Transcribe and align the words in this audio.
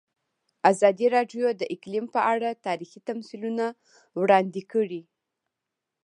ازادي 0.71 1.07
راډیو 1.15 1.45
د 1.55 1.61
اقلیم 1.75 2.05
په 2.15 2.19
اړه 2.33 2.49
تاریخي 2.67 2.99
تمثیلونه 3.09 3.65
وړاندې 4.19 4.61
کړي. 4.71 5.01